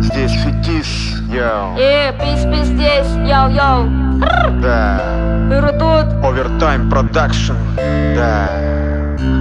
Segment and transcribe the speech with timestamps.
[0.00, 1.76] Здесь Фетис, yo.
[1.78, 4.20] Э, PSP здесь, йоу-йоу.
[4.62, 5.00] Да.
[5.50, 6.24] Ира тут.
[6.24, 7.54] Overtime Production.
[8.14, 8.48] Да.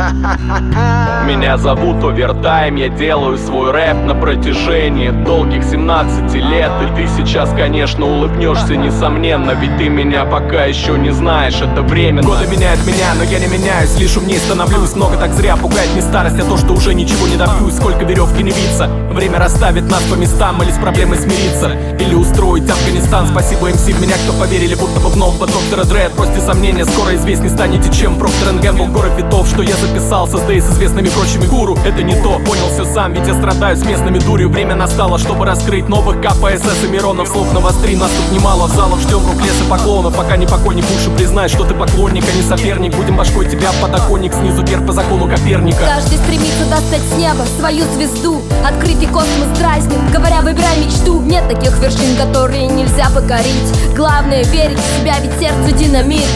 [1.26, 6.70] Меня зовут Овертайм, я делаю свой рэп на протяжении долгих 17 лет.
[6.82, 12.26] И ты сейчас, конечно, улыбнешься, несомненно Ведь ты меня пока еще не знаешь, это временно.
[12.26, 14.94] Годы меняют меня, но я не меняюсь, лишь умнее становлюсь.
[14.94, 17.74] Много так зря пугает не старость, а то, что уже ничего не добьюсь.
[17.74, 22.68] Сколько веревки не виться, время расставит нас по местам Или с проблемой смириться, или устроить
[22.70, 23.26] Афганистан.
[23.26, 26.10] Спасибо МС в меня, кто поверили, будто бы в нового доктора Дре.
[26.16, 30.66] Бросьте сомнения, скоро известней станете, чем Проктор Гэмбл Город витов, что я записал, создаю с
[30.66, 31.76] известными прочими гуру.
[31.84, 34.48] Это не то, понял все сам, ведь я страдаю с местными дурью.
[34.48, 39.00] Время настало, чтобы раскрыть новых КПСС и Миронов Слов навостри, нас тут немало в залах
[39.00, 42.94] Ждем рук леса поклонов, пока не покойник Лучше признай, что ты поклонник, а не соперник.
[42.94, 45.80] Будем башкой тебя подоконник, снизу вверх по закону Коперника.
[45.80, 48.40] Каждый стремится достать с неба свою звезду.
[48.66, 51.20] Открытый космос дразнит, говоря выбирай мечту.
[51.20, 53.96] Нет таких вершин, которые нельзя покорить.
[53.96, 56.28] Главное верить в себя, ведь сердце динамит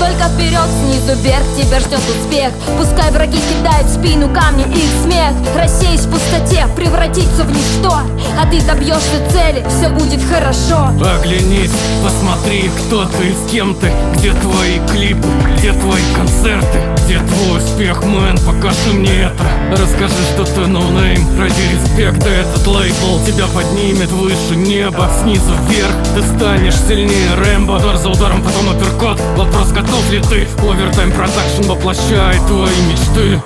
[0.00, 2.52] только вперед, снизу вверх тебя ждет успех.
[2.78, 5.32] Пускай враги кидают в спину камни и их смех.
[5.54, 8.00] Рассеясь в пустоте, превратиться в ничто.
[8.40, 10.88] А ты добьешься цели, все будет хорошо.
[11.20, 11.70] Оглянись,
[12.02, 18.02] посмотри, кто ты, с кем ты Где твои клипы, где твои концерты Где твой успех,
[18.04, 19.44] мэн, покажи мне это.
[19.72, 25.94] Расскажи, что ты no name, ради респекта Этот лейбл тебя поднимет выше неба Снизу вверх
[26.14, 27.72] ты станешь сильнее Рэмбо.
[27.72, 28.70] Удар за ударом, потом
[29.00, 30.46] апперкот Вопрос, готов ли ты?
[30.62, 33.42] Overtime Production воплощает твои мечты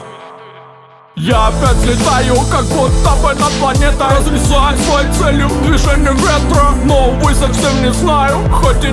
[1.16, 4.08] Я опять летаю, как будто бы над планетой.
[4.18, 6.74] Разрезаю своей целью движением ветра.
[6.84, 8.92] Но, увы, совсем не знаю, хоть и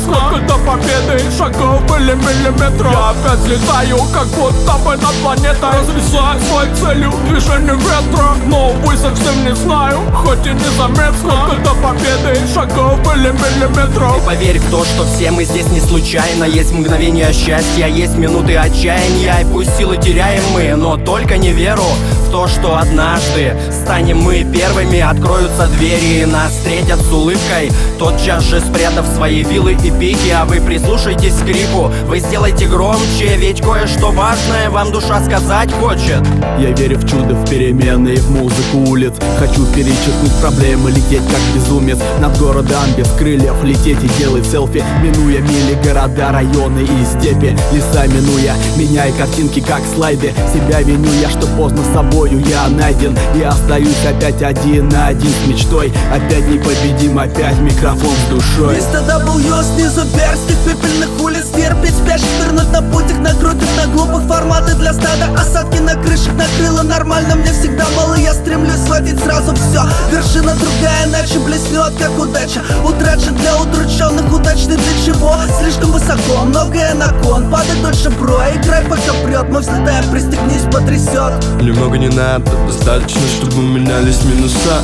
[0.00, 2.92] Сколько до победы шагов или миллиметров.
[2.92, 5.70] Я опять летаю, как будто бы над планетой.
[5.78, 8.36] Разрезаю своей целью движением ветра.
[8.46, 14.16] Но, увы, совсем не знаю, хоть и Сколько до победы шагов или миллиметров.
[14.16, 16.44] И поверь в то, что все мы здесь не случайно.
[16.44, 19.42] Есть мгновения счастья, есть минуты отчаяния.
[19.42, 21.84] И пусть силы теряем мы, но только не веру
[22.26, 25.00] в то, что однажды станем мы первыми.
[25.00, 27.70] Откроются двери и нас встретят с улыбкой.
[27.98, 33.36] Тотчас же спрятав свои вилы и пики А вы прислушайтесь к крику, вы сделайте громче
[33.36, 36.26] Ведь кое-что важное вам душа сказать хочет.
[36.58, 39.12] Я верю в чудо, в перемены, в музыку улиц.
[39.38, 41.98] Хочу перечеркнуть проблемы, лететь как безумец.
[42.20, 47.56] Над городом без крыльев, лететь и делать селфи Минуя мили, города, районы и степи.
[47.72, 53.16] Леса минуя, меняя картинки как слайды Себя виню я, что поздно собою я найден.
[53.34, 55.92] И остаюсь опять один на один с мечтой.
[56.12, 58.76] Опять непобедим, опять микрофон с душой.
[58.76, 64.22] Мистер W снизу вверх, с пепельных улиц Терпеть спящих, вернуть на путях Накрутят на глупых
[64.28, 65.26] форматы для стада.
[65.36, 71.06] Осадки на крышах накрыло нормально Мне всегда мало, я стремлюсь схватить сразу все Вершина другая,
[71.06, 72.62] иначе блеснет, как удача.
[72.84, 75.34] Утрачен для удрученных, удачный для чего?
[75.60, 77.50] Слишком высоко, многое на кон.
[77.50, 81.29] Падай дольше, бро, играй пока прет Мы взлетаем, пристегнись, потрясет
[81.60, 84.80] Немного не надо, достаточно, чтобы менялись минуса.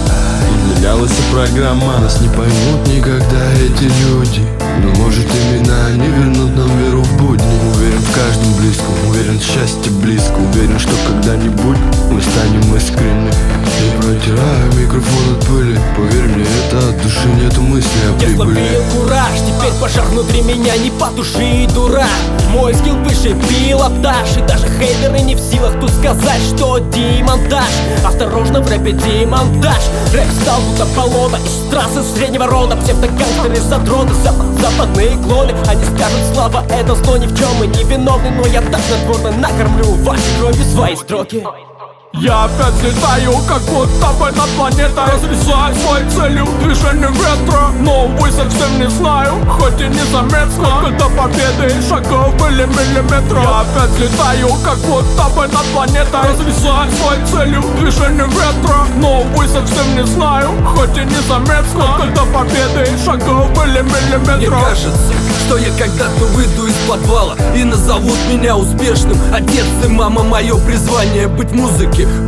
[0.46, 1.98] И менялась и программа.
[2.00, 4.42] Нас не поймут никогда эти люди.
[4.82, 7.44] Но может именно они вернут нам веру в будни.
[7.74, 10.34] Уверен в каждом близком, уверен счастье близко.
[10.34, 11.78] Уверен, что когда-нибудь
[12.10, 15.78] мы станем искренни И протираю микрофон от пыли.
[15.96, 18.65] Поверь мне, это от души нету мысли о Я прибыли
[19.66, 22.06] теперь пожар внутри меня не потуши, дурак
[22.50, 27.70] Мой скилл выше пилотаж И даже хейтеры не в силах тут сказать, что демонтаж.
[28.04, 29.82] Осторожно в рэпе демонтаж.
[30.12, 32.76] Рэп стал будто болото из трассы среднего рода.
[32.76, 35.52] Псевдогангстеры, задроты, запад, западные клоны.
[35.68, 39.32] Они скажут, слава, это зло ни в чем мы не виновны Но я так надворно
[39.32, 41.44] накормлю вашей кровью свои строки
[42.18, 45.04] я опять летаю, как будто бы над планетой.
[45.12, 51.74] Разрезаю своей целью движением ветра Но, увы, совсем не знаю, хоть и незаметно до победы
[51.88, 53.42] шагов или миллиметров.
[53.42, 56.30] Я опять летаю, как будто бы над планетой.
[56.30, 62.88] Разрезаю своей целью движением ветра Но, увы, совсем не знаю, хоть и незаметно до победы
[63.04, 64.38] шагов или миллиметров.
[64.38, 65.12] Мне кажется,
[65.46, 70.22] что я когда-то выйду из подвала И назовут меня успешным Отец и мама.
[70.22, 71.52] Мое призвание быть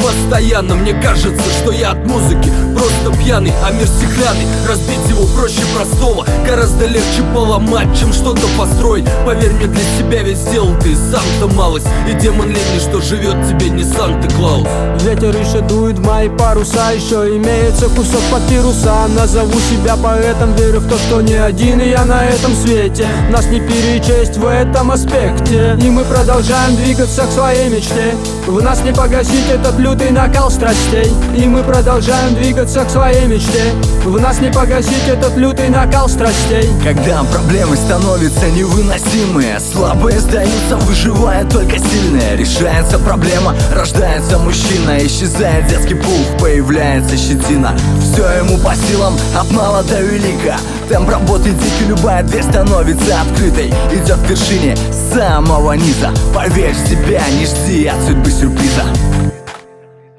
[0.02, 4.46] Постоянно мне кажется, что я от музыки Просто пьяный, а мир стеклянный.
[4.69, 9.04] Разбить его проще простого Гораздо легче поломать, чем что-то построить.
[9.26, 11.86] Поверь мне, для себя ведь сделал ты сам-то малость.
[12.08, 14.69] И демон летний, что живет тебе не Санта-Клаус.
[15.02, 19.08] Ветер еще дует мои паруса Еще имеется кусок папируса.
[19.08, 23.08] Назову себя поэтом, верю в то, что не один и я на этом свете.
[23.31, 25.76] Нас не перечесть в этом аспекте.
[25.82, 28.14] И мы продолжаем двигаться к своей мечте.
[28.46, 31.12] В нас не погасить это этот лютый накал страстей.
[31.37, 33.73] И мы продолжаем двигаться к своей мечте.
[34.05, 36.69] В нас не погасить этот лютый накал страстей.
[36.82, 42.37] Когда проблемы становятся невыносимые Слабые сдаются, выживая только сильные.
[42.37, 47.76] Решается проблема, рождается мужчина Исчезает детский пух, появляется щетина.
[48.00, 50.56] Все ему по силам, от мала до велика.
[50.88, 53.69] Темп работы дикий, любая дверь становится открытой.
[53.93, 54.76] Идет к вершине
[55.12, 56.11] самого низа.
[56.35, 58.85] Поверь в себя, не жди от судьбы сюрприза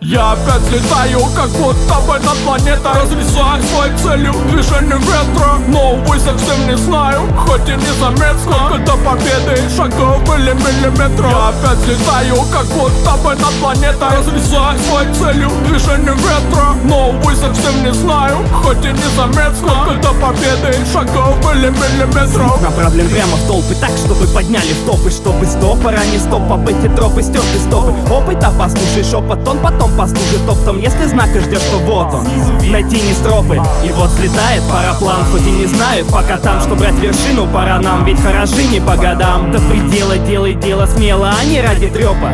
[0.09, 5.59] я опять летаю, как будто бы над планетой Разрезаю своей целью движением ветра.
[5.67, 8.39] Но, увы, совсем не знаю, хоть и не заметно.
[8.39, 14.79] Сколько до победы шагов или миллиметров Я опять летаю, как будто бы над планетой Разрезаю
[14.79, 16.73] своей целью движением ветра.
[16.85, 19.53] Но, увы, совсем не знаю, хоть и не заметно.
[19.53, 25.12] Сколько до победы шагов или миллиметров Направлен прямо в толпы так, чтобы подняли в топы.
[25.12, 27.94] Чтобы стопора не стоп, об эти тропы стерты стопы.
[28.12, 32.25] Опыта послушай шепот, он потом послужит оптом Если знака ждешь, то вот он.
[32.72, 35.25] Найти не стропы И вот слетает параплан.
[35.30, 38.96] Хоть и не знаю, пока там, что брать вершину Пора нам, ведь хороши не по
[38.96, 39.51] годам.
[39.51, 42.31] До предела делай дело смело, а не ради трепа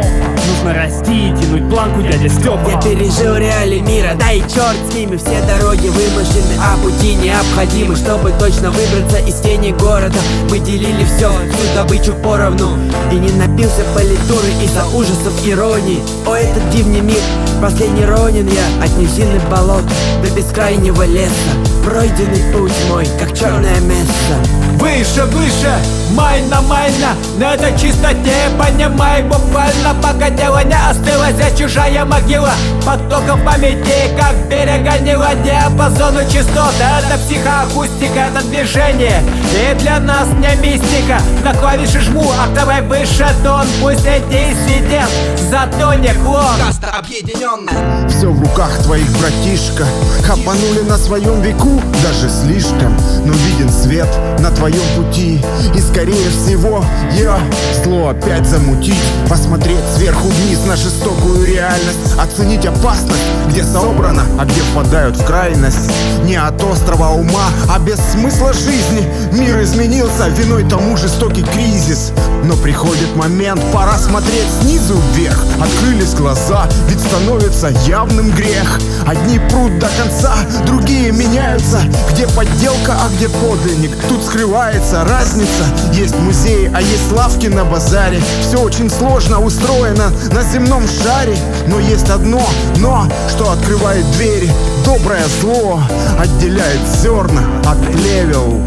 [0.47, 4.93] Нужно расти и тянуть планку, дядя Степа Я пережил реалии мира, да и черт с
[4.93, 5.17] ними.
[5.17, 10.19] Все дороги вымышлены, а пути необходимы Чтобы точно выбраться из тени города.
[10.51, 12.77] Мы делили все, всю добычу поровну.
[13.11, 16.03] И не напился политуры из-за ужасов иронии.
[16.27, 17.21] О, этот дивный мир,
[17.61, 19.83] Последний ронин я от низины болот
[20.21, 21.51] до бескрайнего леса.
[21.83, 25.73] Пройденный путь мой, как черное место Выше, выше,
[26.11, 27.15] майна, майна.
[27.39, 32.51] На этой чистоте понимай буквально Пока дело не остыло, здесь чужая могила.
[32.85, 39.23] Потоком памяти, как берега Нила Диапазону частот, это психоакустика, это движение.
[39.55, 41.19] И для нас не мистика.
[41.43, 45.09] На клавиши жму, октавой выше тон Пусть эти сидят,
[45.49, 46.59] зато не клон.
[46.63, 49.85] Каста объединенная Все в руках твоих, братишка.
[50.23, 52.95] Хапанули на своем веку, даже слишком
[53.25, 54.09] Но виден свет
[54.39, 55.41] на твоем пути.
[55.75, 56.83] И скорее всего,
[57.13, 57.39] я
[57.83, 58.95] зло опять замутить.
[59.29, 62.17] Посмотреть сверху вниз на жестокую реальность.
[62.19, 65.91] Оценить опасность, где собрано, а где впадают в крайность.
[66.23, 69.07] Не от острого ума, а без смысла жизни.
[69.31, 72.11] Мир изменился, виной тому жестокий кризис
[72.45, 75.43] Но приходит момент, пора смотреть снизу вверх.
[75.59, 78.79] Открылись глаза, ведь становится явным грех.
[79.07, 81.79] Одни прут до конца, другие меняются.
[82.11, 83.91] Где подделка, а где подлинник?
[84.07, 85.65] Тут скрывается разница.
[85.93, 88.21] Есть музеи, а есть лавки на базаре.
[88.41, 91.37] Все очень сложно устроено на земном шаре.
[91.67, 92.45] Но есть одно
[92.77, 94.51] но, что открывает двери.
[94.85, 95.81] Доброе зло
[96.19, 98.61] отделяет зерна от плевел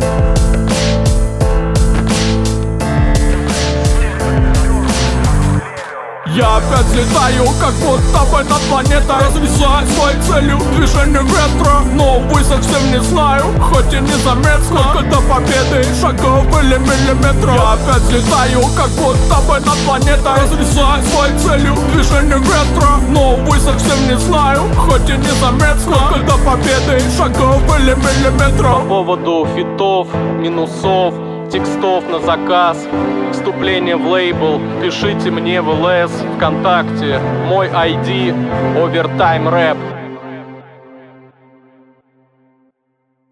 [6.38, 9.26] Я опять летаю, как будто бы над планетой.
[9.26, 11.80] Разрезаю своей целью движением ветра.
[11.94, 17.56] Но, увы, совсем не знаю, хоть и не заметно Сколько до победы шагов или миллиметров.
[17.56, 20.40] Я опять летаю, как будто бы над планетой.
[20.40, 23.00] Разрезаю своей целью движением ветра.
[23.08, 28.82] Но, увы, совсем не знаю, хоть и не заметно Сколько до победы шагов или миллиметров.
[28.82, 30.06] По поводу фитов,
[30.38, 31.14] минусов
[31.50, 32.86] текстов на заказ
[33.32, 34.60] Вступление в лейбл.
[34.80, 37.20] Пишите мне в ЛС ВКонтакте.
[37.46, 38.34] Мой ID
[38.76, 39.97] Overtime Rap